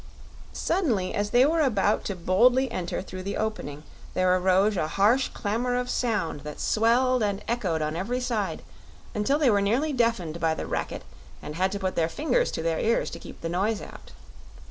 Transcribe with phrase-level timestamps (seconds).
[0.51, 3.83] Suddenly, as they were about to boldly enter through the opening,
[4.15, 8.63] there arose a harsh clamor of sound that swelled and echoed on every side,
[9.13, 11.03] until they were nearly deafened by the racket
[11.39, 14.09] and had to put their fingers to their ears to keep the noise out.